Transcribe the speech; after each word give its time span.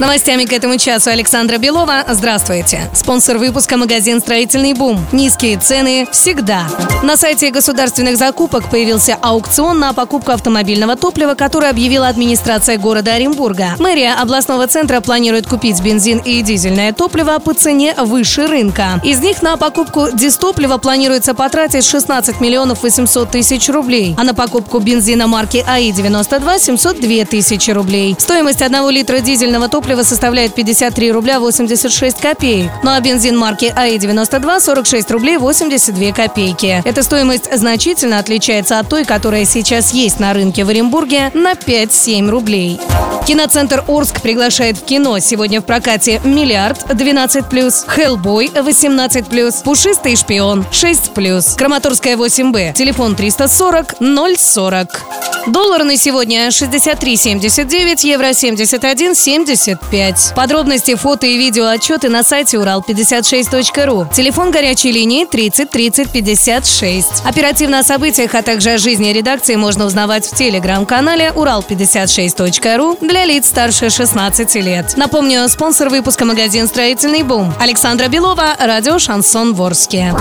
С 0.00 0.02
новостями 0.02 0.46
к 0.46 0.52
этому 0.54 0.78
часу 0.78 1.10
Александра 1.10 1.58
Белова. 1.58 2.06
Здравствуйте. 2.08 2.88
Спонсор 2.94 3.36
выпуска 3.36 3.76
магазин 3.76 4.22
«Строительный 4.22 4.72
бум». 4.72 4.98
Низкие 5.12 5.58
цены 5.58 6.08
всегда. 6.10 6.66
На 7.02 7.18
сайте 7.18 7.50
государственных 7.50 8.16
закупок 8.16 8.70
появился 8.70 9.18
аукцион 9.20 9.78
на 9.78 9.92
покупку 9.92 10.32
автомобильного 10.32 10.96
топлива, 10.96 11.34
который 11.34 11.68
объявила 11.68 12.08
администрация 12.08 12.78
города 12.78 13.12
Оренбурга. 13.12 13.76
Мэрия 13.78 14.14
областного 14.14 14.66
центра 14.68 15.02
планирует 15.02 15.46
купить 15.46 15.82
бензин 15.82 16.22
и 16.24 16.40
дизельное 16.40 16.94
топливо 16.94 17.38
по 17.38 17.52
цене 17.52 17.94
выше 17.98 18.46
рынка. 18.46 19.02
Из 19.04 19.18
них 19.18 19.42
на 19.42 19.58
покупку 19.58 20.06
дистоплива 20.14 20.78
планируется 20.78 21.34
потратить 21.34 21.84
16 21.84 22.40
миллионов 22.40 22.84
800 22.84 23.30
тысяч 23.30 23.68
рублей, 23.68 24.14
а 24.16 24.24
на 24.24 24.32
покупку 24.32 24.78
бензина 24.78 25.26
марки 25.26 25.62
АИ-92– 25.68 26.58
702 26.58 27.24
тысячи 27.26 27.70
рублей. 27.70 28.16
Стоимость 28.18 28.62
одного 28.62 28.88
литра 28.88 29.18
дизельного 29.18 29.68
топлива 29.68 29.89
составляет 29.96 30.54
53 30.54 31.12
рубля 31.12 31.40
86 31.40 32.20
копеек, 32.20 32.70
ну 32.82 32.90
а 32.90 33.00
бензин 33.00 33.36
марки 33.36 33.72
АИ-92– 33.74 34.60
46 34.60 35.10
рублей 35.10 35.36
82 35.36 36.12
копейки. 36.12 36.82
Эта 36.84 37.02
стоимость 37.02 37.48
значительно 37.52 38.18
отличается 38.18 38.78
от 38.78 38.88
той, 38.88 39.04
которая 39.04 39.44
сейчас 39.44 39.92
есть 39.92 40.20
на 40.20 40.32
рынке 40.32 40.64
в 40.64 40.68
Оренбурге 40.68 41.30
на 41.34 41.52
5-7 41.52 42.28
рублей. 42.28 42.80
Киноцентр 43.26 43.84
Орск 43.86 44.22
приглашает 44.22 44.78
в 44.78 44.84
кино. 44.84 45.18
Сегодня 45.18 45.60
в 45.60 45.64
прокате 45.64 46.20
«Миллиард» 46.24 46.84
12+, 46.90 47.84
«Хеллбой» 47.86 48.48
18+, 48.48 49.62
«Пушистый 49.62 50.16
шпион» 50.16 50.64
6+, 50.72 51.56
Краматорская 51.56 52.16
8Б, 52.16 52.72
телефон 52.72 53.14
340 53.14 53.94
040. 54.36 55.39
Доллар 55.46 55.84
на 55.84 55.96
сегодня 55.96 56.48
63,79, 56.48 58.06
евро 58.06 58.26
71,75. 58.26 60.34
Подробности, 60.34 60.94
фото 60.94 61.26
и 61.26 61.38
видео 61.38 61.66
отчеты 61.66 62.08
на 62.08 62.22
сайте 62.22 62.58
урал56.ру. 62.58 64.08
Телефон 64.14 64.50
горячей 64.50 64.92
линии 64.92 65.24
30 65.24 65.70
30 65.70 66.12
56. 66.12 67.22
Оперативно 67.24 67.78
о 67.78 67.82
событиях, 67.82 68.34
а 68.34 68.42
также 68.42 68.72
о 68.72 68.78
жизни 68.78 69.10
редакции 69.10 69.56
можно 69.56 69.86
узнавать 69.86 70.26
в 70.26 70.34
телеграм-канале 70.34 71.32
урал56.ру 71.34 72.98
для 73.00 73.24
лиц 73.24 73.48
старше 73.48 73.90
16 73.90 74.54
лет. 74.56 74.94
Напомню, 74.96 75.48
спонсор 75.48 75.88
выпуска 75.88 76.24
магазин 76.24 76.68
«Строительный 76.68 77.22
бум». 77.22 77.52
Александра 77.58 78.08
Белова, 78.08 78.56
радио 78.58 78.98
«Шансон 78.98 79.54
Ворске». 79.54 80.14